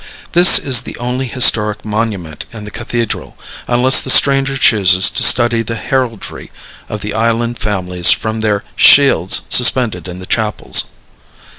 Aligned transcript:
This 0.31 0.57
is 0.57 0.81
the 0.81 0.97
only 0.97 1.27
historic 1.27 1.85
monument 1.85 2.45
in 2.51 2.63
the 2.63 2.71
Cathedral, 2.71 3.37
unless 3.67 4.01
the 4.01 4.09
stranger 4.09 4.57
chooses 4.57 5.11
to 5.11 5.21
study 5.21 5.61
the 5.61 5.75
heraldry 5.75 6.51
of 6.89 7.01
the 7.01 7.13
island 7.13 7.59
families 7.59 8.09
from 8.09 8.39
their 8.39 8.63
shields 8.75 9.41
suspended 9.47 10.07
in 10.07 10.17
the 10.17 10.25
chapels. 10.25 10.85